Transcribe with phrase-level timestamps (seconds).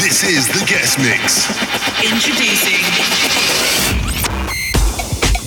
[0.00, 1.48] This is the guest mix.
[2.00, 3.81] Introducing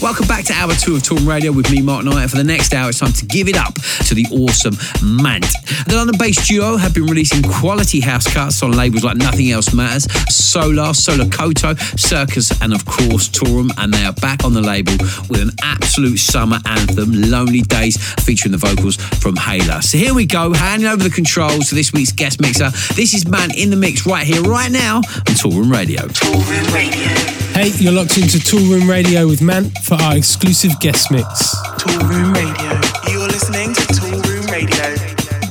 [0.02, 2.30] Welcome back to hour two of Toolroom Radio with me, Mark Knight.
[2.30, 3.74] For the next hour, it's time to give it up
[4.08, 5.46] to the awesome Mant.
[5.88, 9.74] The London based duo have been releasing quality house cuts on labels like Nothing Else
[9.74, 13.72] Matters, Solar, Solar Koto, Circus, and of course Toolroom.
[13.78, 14.94] And they are back on the label
[15.30, 19.82] with an absolute summer anthem, Lonely Days, featuring the vocals from Hayla.
[19.82, 22.70] So here we go, handing over the controls to this week's guest mixer.
[22.94, 26.02] This is Mant in the mix right here, right now on Toolroom Radio.
[26.02, 27.36] Toolroom Radio.
[27.56, 31.56] Hey, you're locked into Toolroom Radio with Mant for our exclusive guest mix.
[31.78, 33.12] Toolroom Radio.
[33.12, 34.96] You're listening to Toolroom Radio.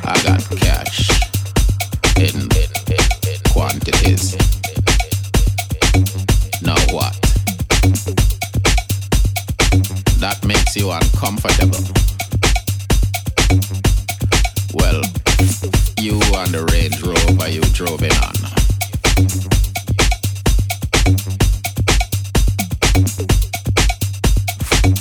[0.04, 1.10] I got cash
[2.16, 4.36] in, in, in, in quantities.
[6.62, 7.12] Now what?
[10.20, 11.84] That makes you uncomfortable.
[14.74, 15.02] Well,
[16.00, 19.53] you and the Range Rover you drove in on.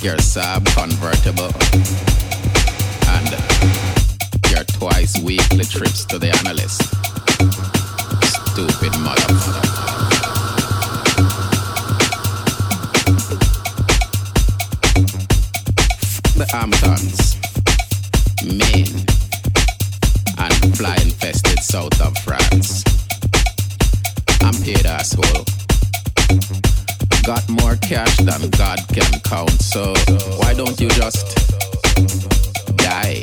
[0.04, 1.48] Your Saab convertible
[3.08, 3.30] and
[4.50, 6.82] your twice weekly trips to the analyst.
[8.22, 9.64] Stupid motherfucker.
[16.36, 17.36] The Hamptons,
[18.44, 19.06] Maine,
[20.36, 22.84] and fly infested south of France.
[24.42, 25.46] I'm paid asshole
[27.26, 29.50] got more cash than God can count.
[29.62, 29.94] So
[30.38, 31.36] why don't you just
[32.76, 33.22] die?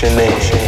[0.00, 0.67] What's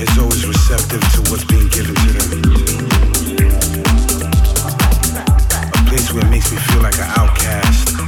[0.00, 2.42] It's always receptive to what's being given to them.
[5.74, 8.07] A place where it makes me feel like an outcast.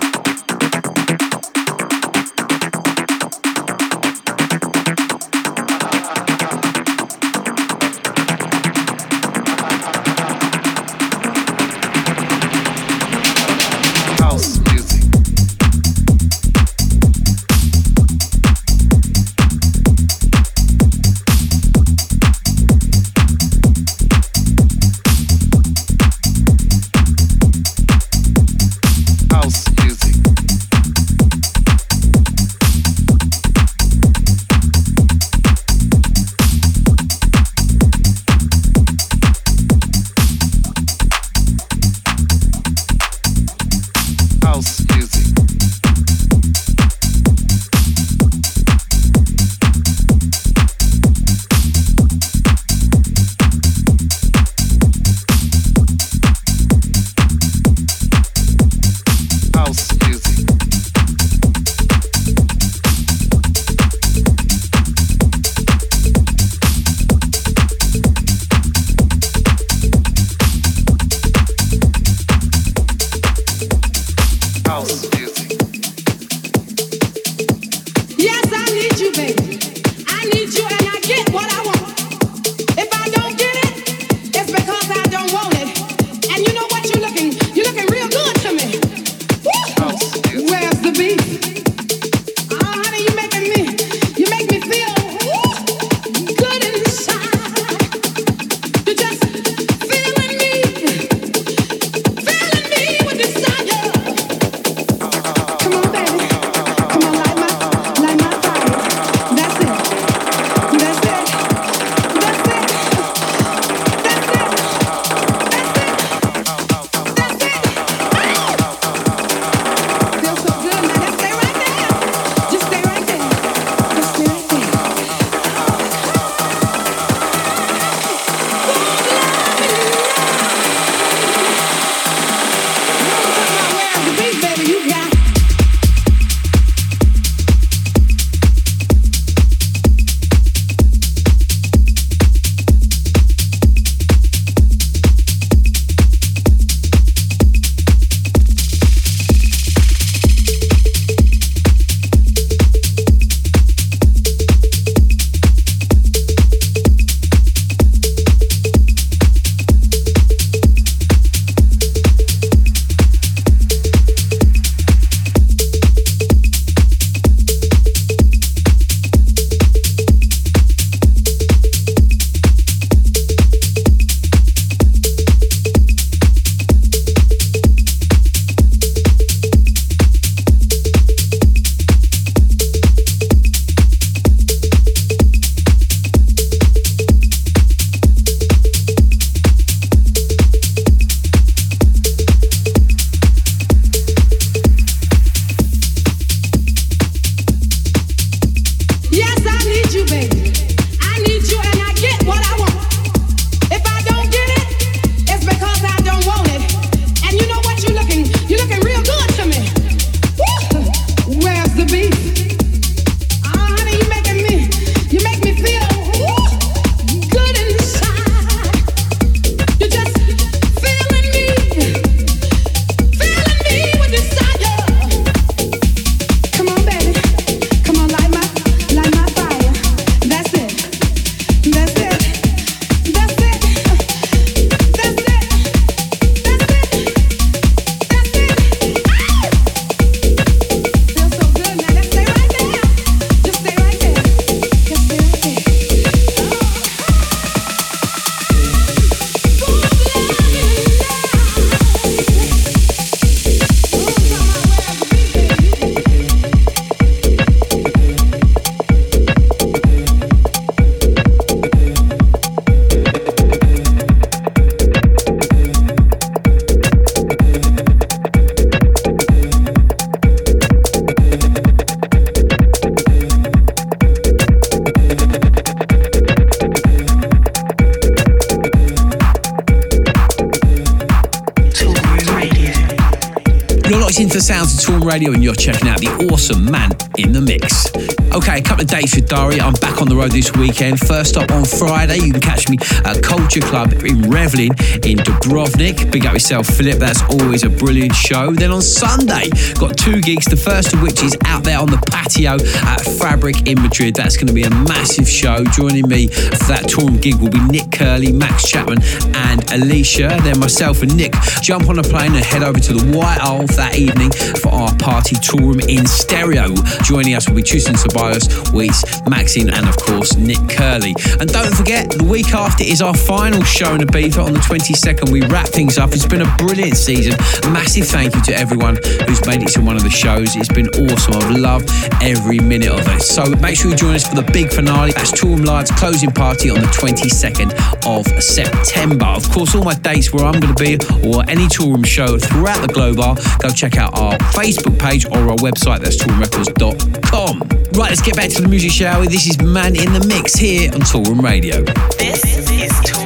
[285.05, 287.91] Radio and you're checking out the awesome Mant in the mix.
[288.33, 289.61] Okay, a couple of dates Dari.
[289.61, 290.99] I'm back on the road this weekend.
[290.99, 294.75] First up on Friday, you can catch me at Culture Club in Revelin
[295.07, 296.11] in Dubrovnik.
[296.11, 296.97] Big up yourself, Philip.
[296.97, 298.51] That's always a brilliant show.
[298.51, 299.47] Then on Sunday,
[299.79, 300.43] got two gigs.
[300.47, 304.15] The first of which is out there on the patio at Fabrik in Madrid.
[304.15, 305.63] That's going to be a massive show.
[305.63, 309.01] Joining me for that Toolroom gig will be Nick Curly, Max Chapman,
[309.33, 310.39] and Alicia.
[310.43, 313.65] Then myself and Nick jump on a plane and head over to the White Isle
[313.79, 316.75] that evening for our party Toolroom in stereo.
[317.03, 321.15] Joining us will be Tristan Ceballos, Weiss, Maxinne, and of course Nick Curly.
[321.39, 325.31] And don't forget, the week after is our final show in Ibiza on the 22nd.
[325.31, 326.13] We wrap things up.
[326.13, 327.37] It's been a brilliant season.
[327.71, 330.55] Massive thank you to everyone who's made it to one of the shows.
[330.55, 331.35] It's been awesome.
[331.35, 331.89] I've loved
[332.21, 333.21] every minute of it.
[333.21, 335.11] So make sure you join us for the big finale.
[335.11, 337.71] That's Toolroom Live's closing party on the 22nd
[338.05, 339.25] of September.
[339.25, 340.95] Of course, all my dates where I'm going to be
[341.27, 345.49] or any Toolroom show throughout the globe are, go check out our Facebook page or
[345.49, 345.99] our website.
[345.99, 347.59] That's toolroomrecords.com.
[347.93, 350.89] Right, let's get back to the music, shall This is Mant in the Mix here
[350.93, 351.81] on Toolroom Radio.
[352.17, 353.20] This is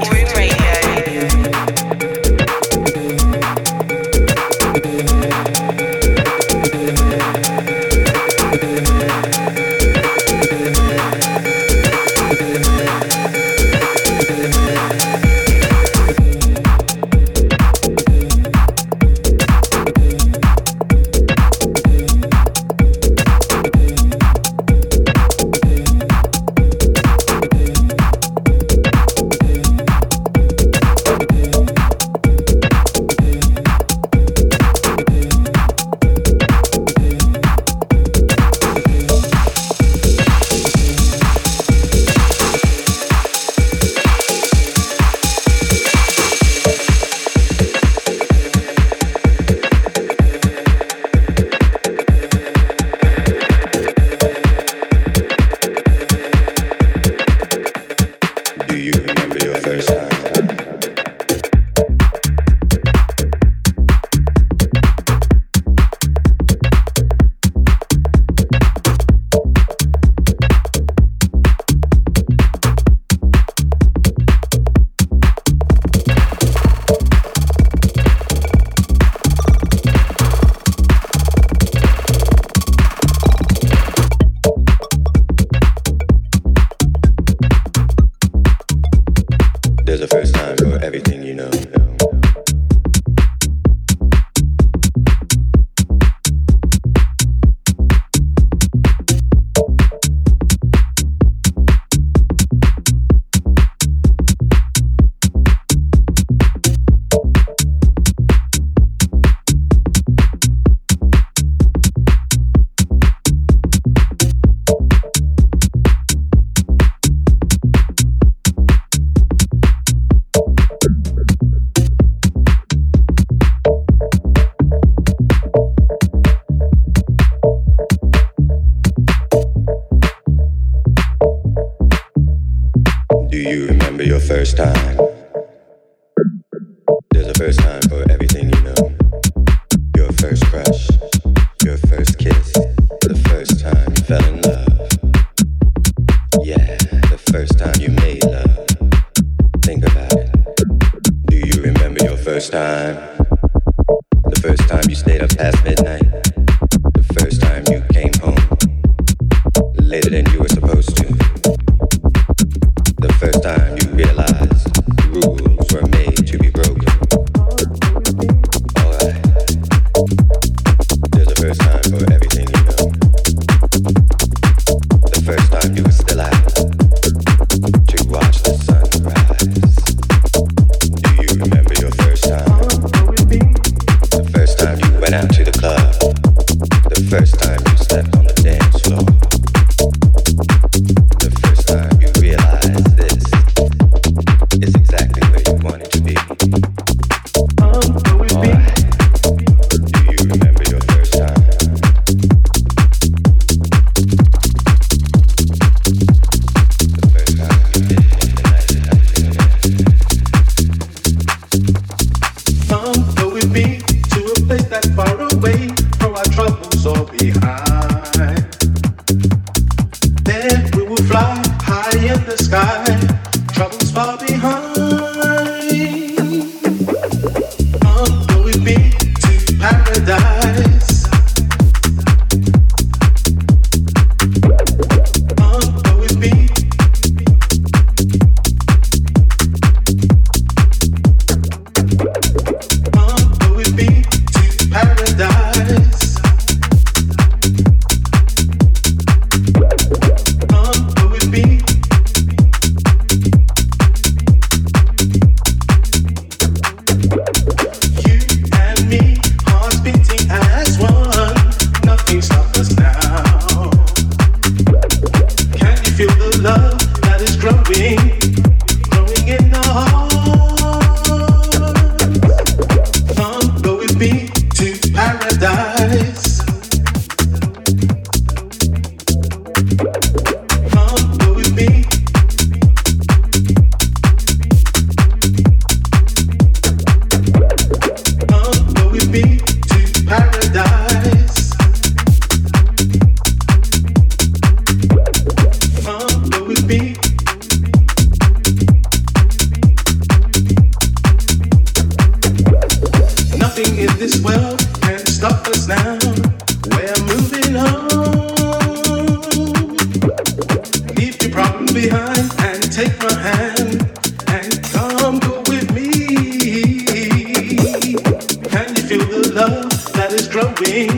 [320.36, 320.90] growing,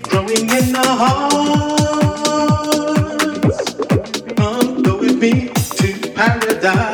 [0.00, 1.74] growing in the hearts.
[4.36, 6.93] Come go with me to paradise.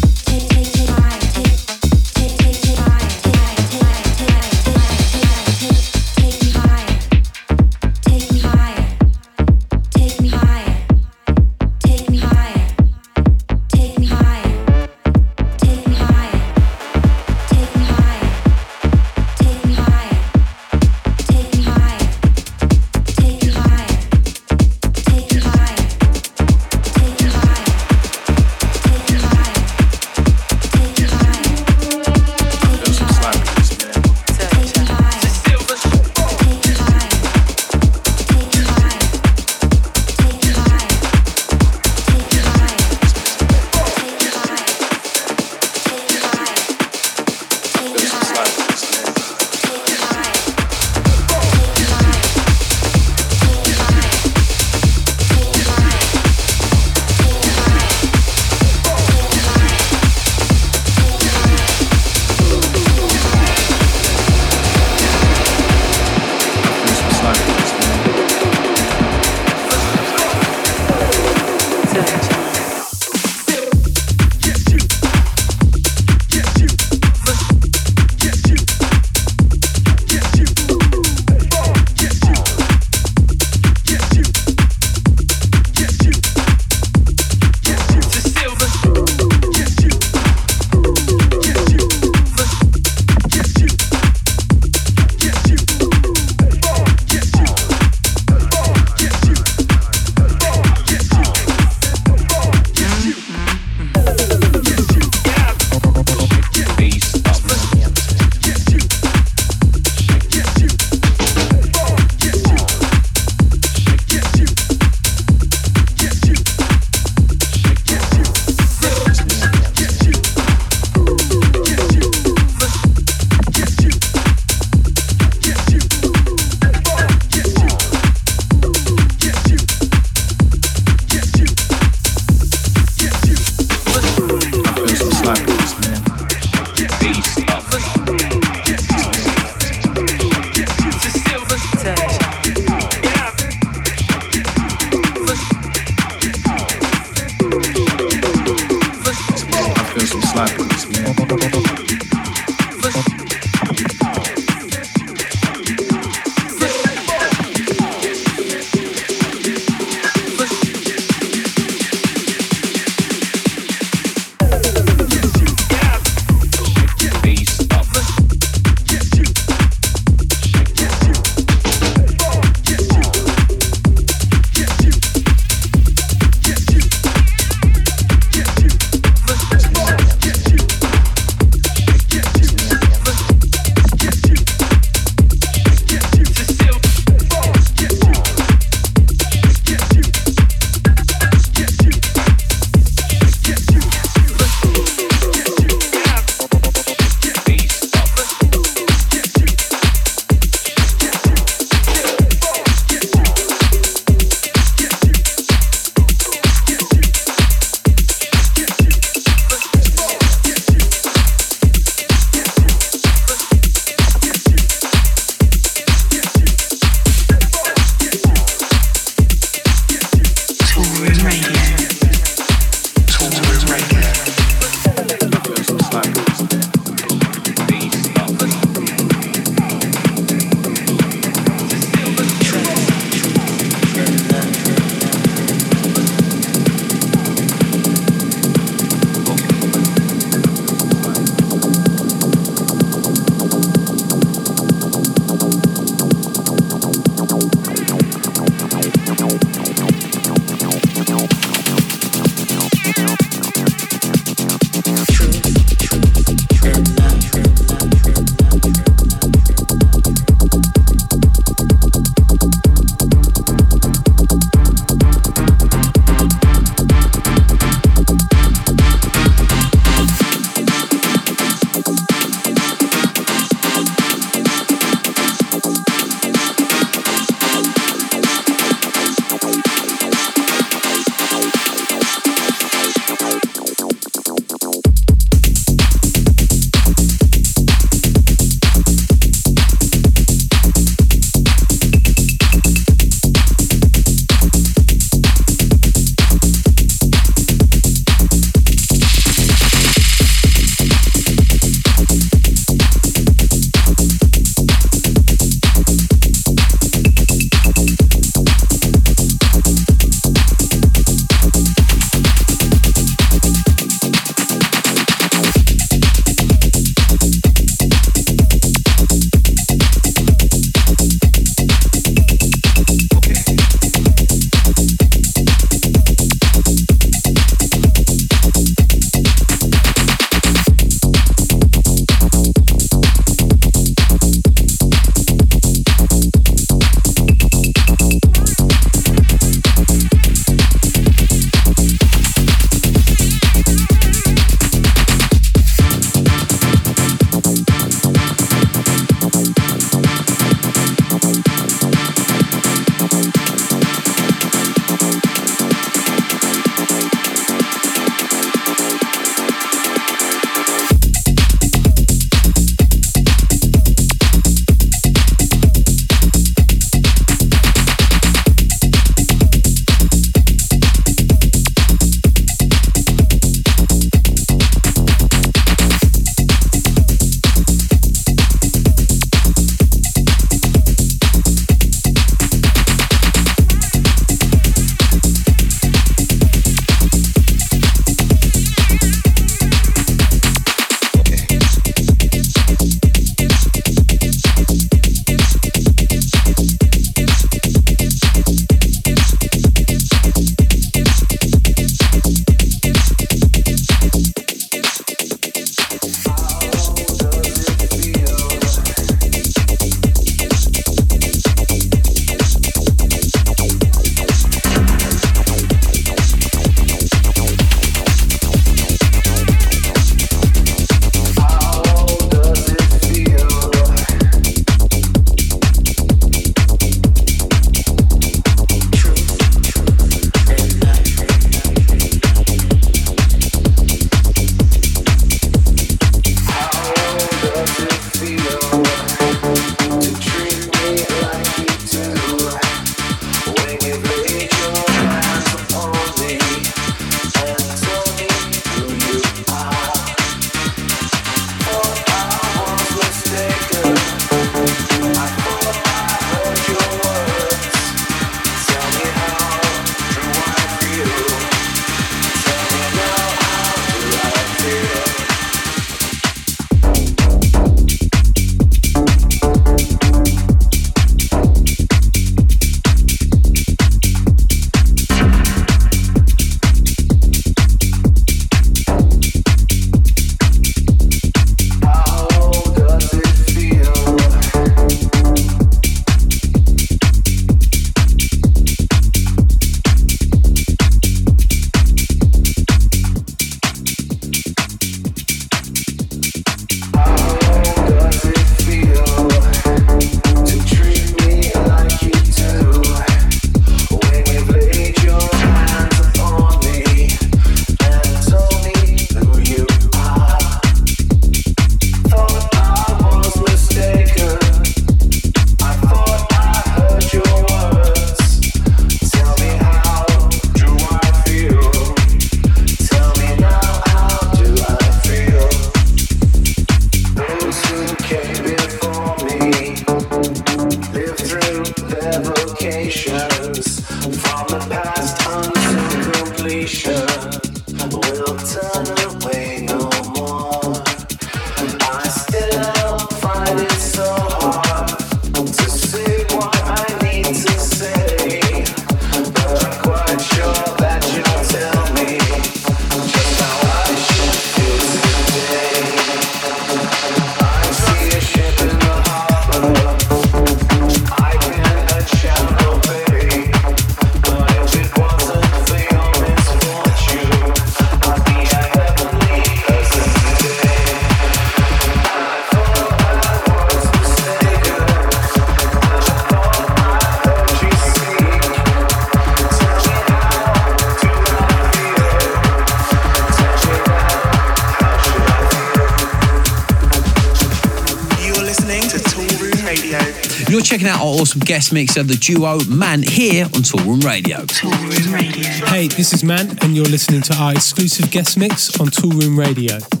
[591.31, 594.39] Awesome guest mix of the duo Mant here on Toolroom Radio.
[594.39, 595.65] Toolroom Radio.
[595.67, 600.00] Hey, this is Mant, and you're listening to our exclusive guest mix on Toolroom Radio.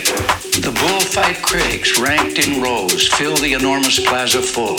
[0.00, 4.78] the bullfight critics ranked in rows fill the enormous plaza full.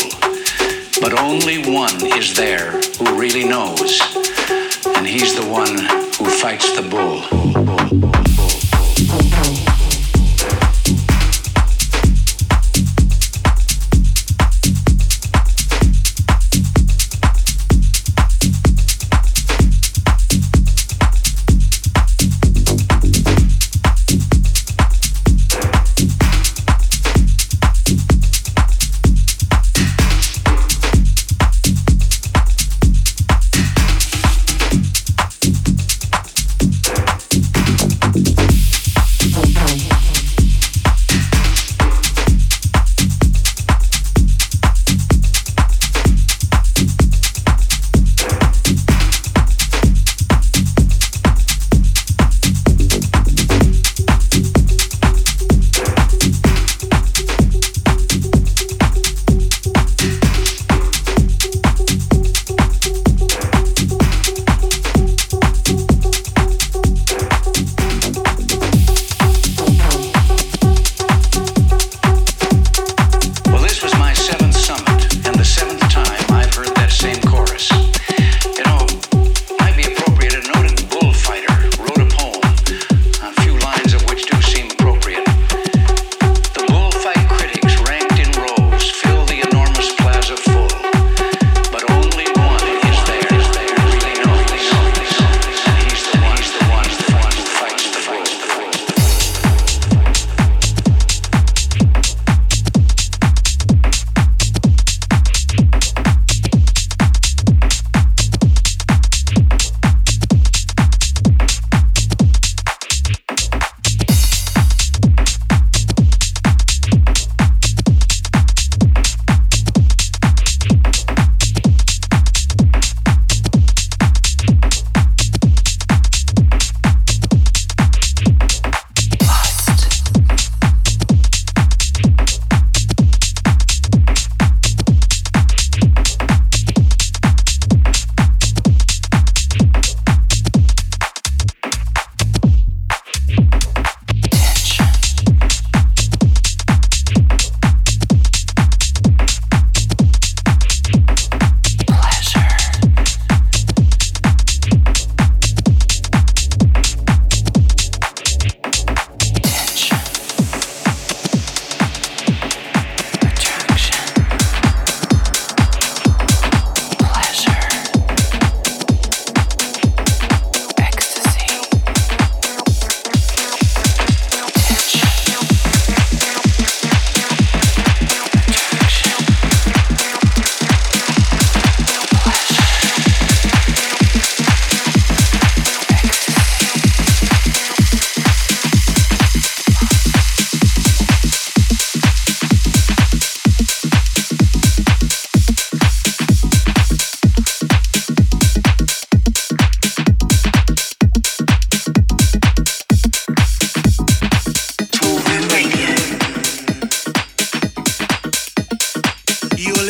[0.99, 4.01] But only one is there who really knows,
[4.95, 5.77] and he's the one
[6.17, 7.21] who fights the bull.
[7.29, 8.32] bull, bull, bull.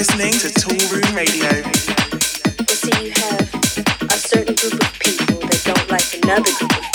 [0.04, 1.50] listening to Tool Room Radio.
[2.68, 3.54] You see, you have
[4.02, 6.93] a certain group of people that don't like another group of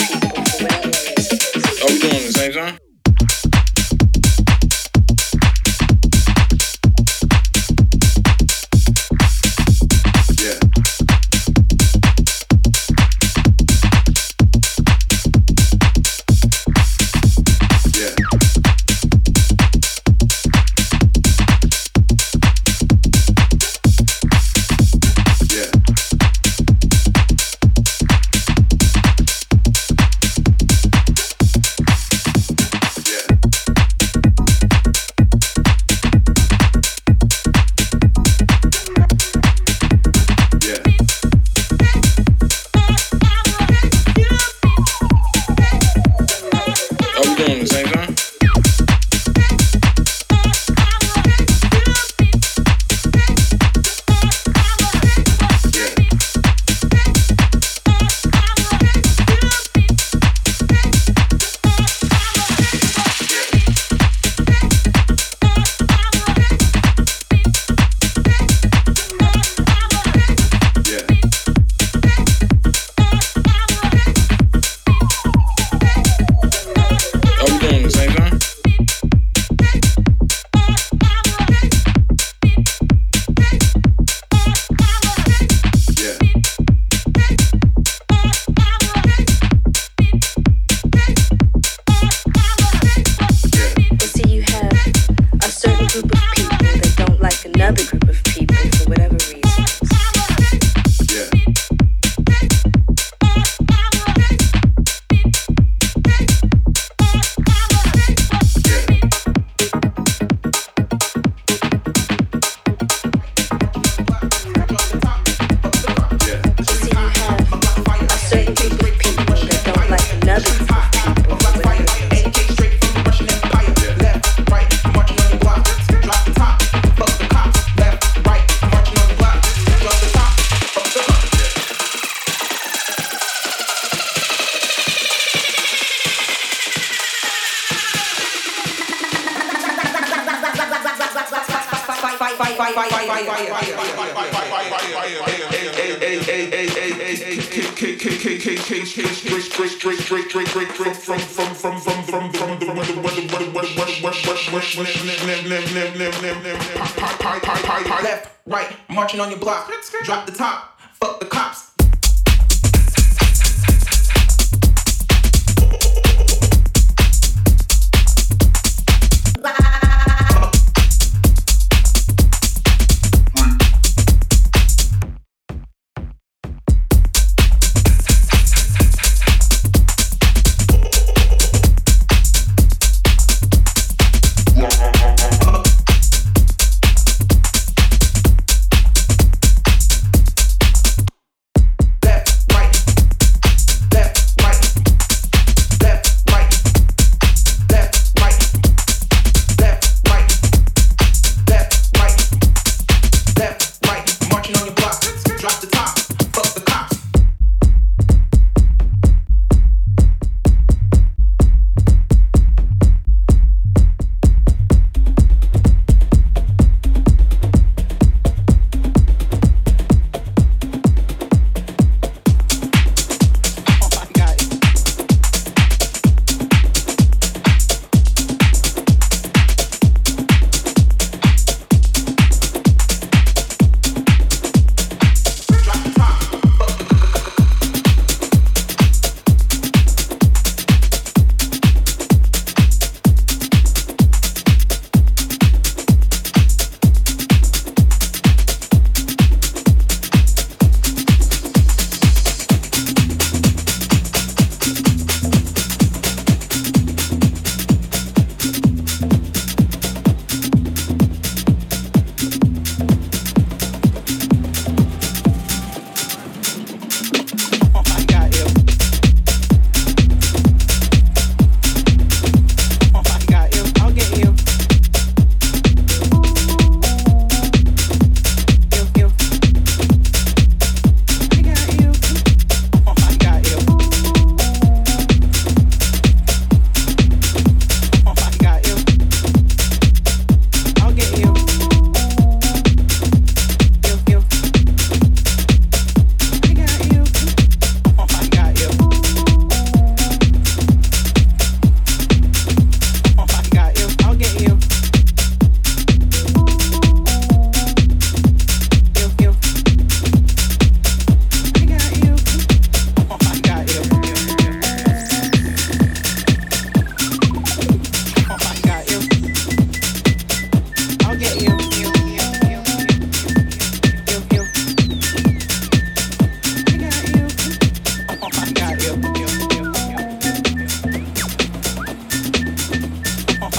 [158.05, 159.70] Left, right, marching on your block.
[160.05, 160.78] Drop the top.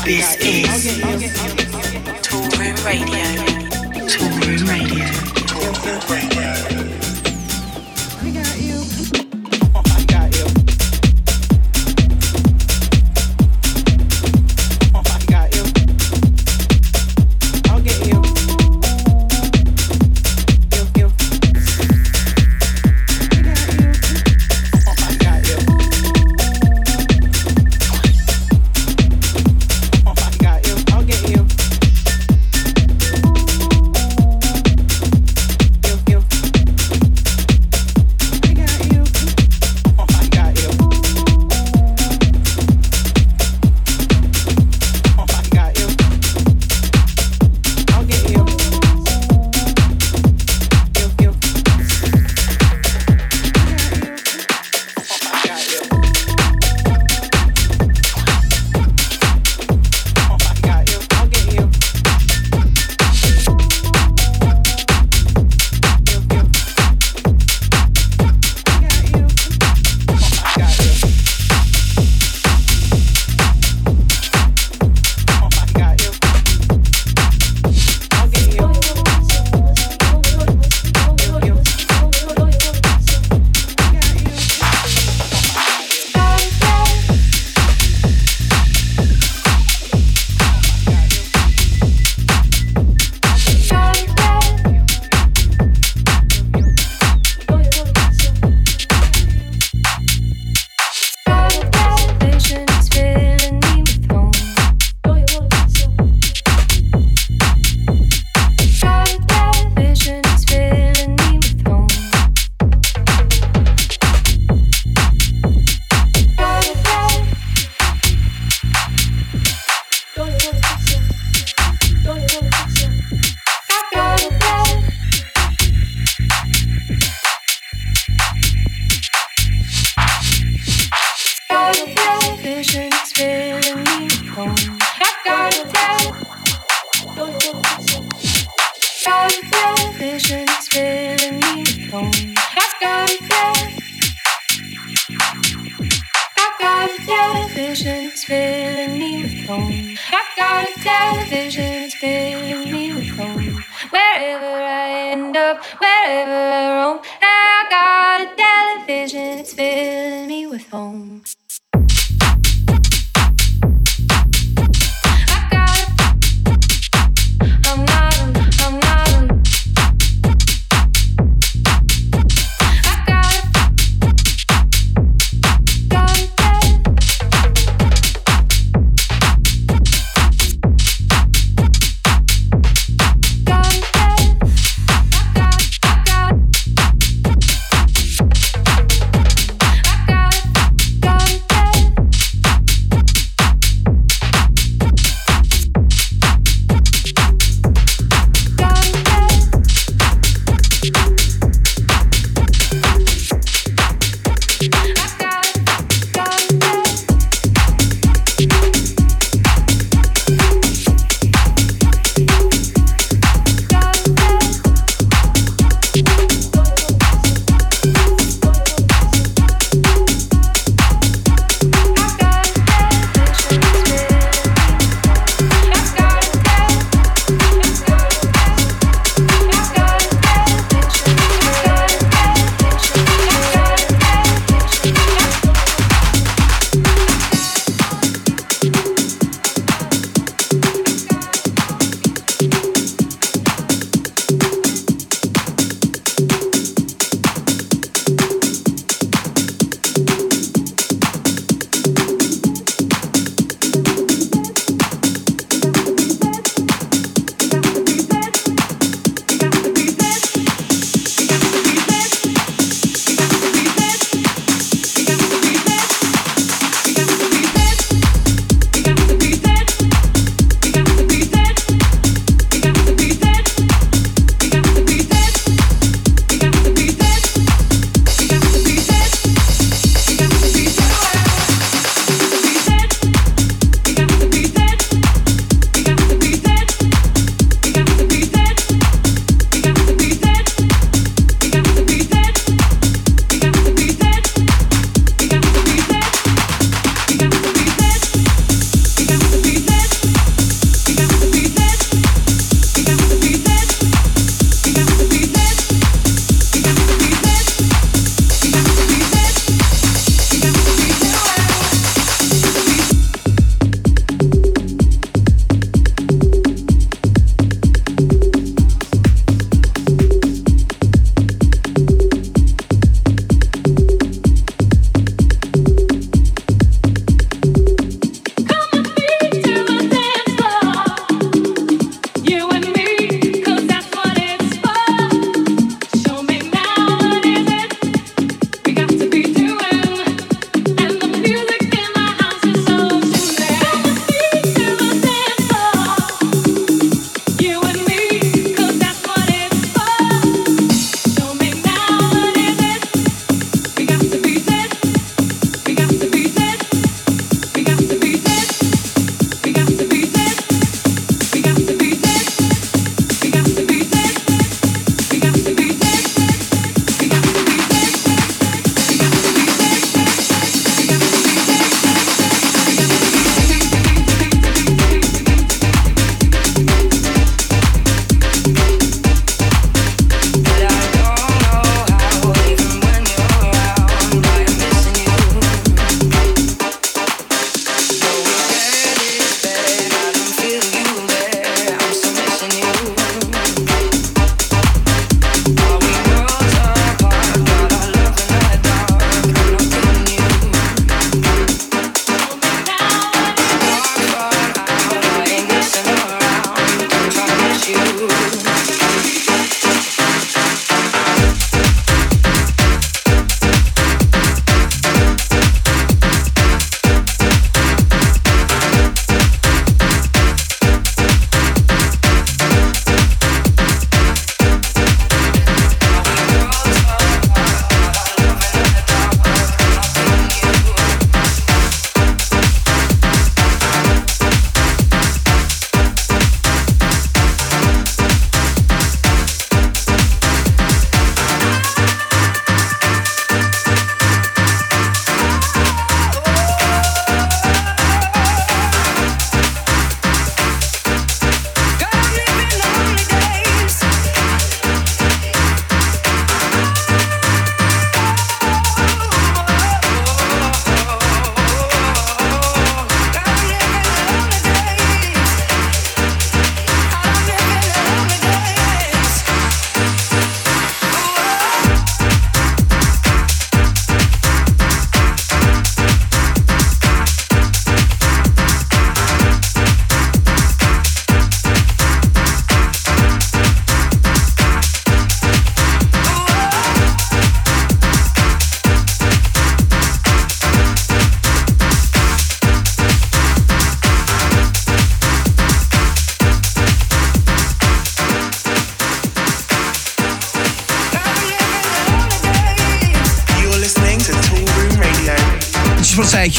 [0.09, 1.03] This is
[2.57, 3.25] Room Radio.
[4.17, 5.05] Room Radio.
[5.85, 6.68] Room Radio.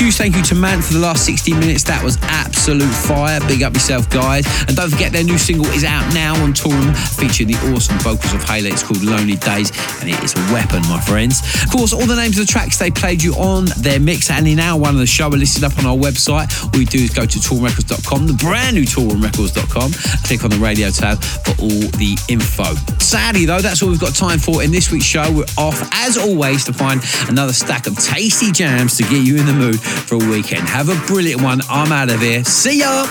[0.01, 1.85] Huge thank you to Mant for the last 60 minutes.
[1.85, 3.39] That was absolute fire.
[3.47, 4.49] Big up yourself, guys.
[4.65, 8.33] And don't forget their new single is out now on Toolroom, featuring the awesome vocals
[8.33, 8.71] of Haley.
[8.71, 9.69] It's called Lonely Days,
[10.01, 11.45] and it is a weapon, my friends.
[11.63, 14.49] Of course, all the names of the tracks they played you on their mix and
[14.49, 16.49] in hour one of the show are listed up on our website.
[16.73, 19.93] All you do is go to toolrecords.com, the brand new toolroomrecords.com,
[20.25, 22.73] click on the radio tab for all the info.
[23.05, 25.31] Sadly, though, that's all we've got time for in this week's show.
[25.31, 29.45] We're off, as always, to find another stack of tasty jams to get you in
[29.45, 30.69] the mood for a weekend.
[30.69, 31.61] Have a brilliant one.
[31.69, 32.45] I'm out of here.
[32.45, 33.07] See ya.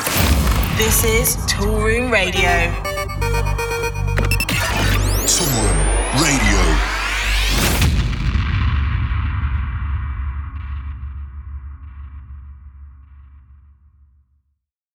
[0.78, 2.89] This is Toolroom Radio.